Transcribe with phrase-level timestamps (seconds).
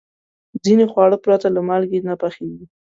[0.63, 2.65] ځینې خواړه پرته له مالګې نه پخېږي.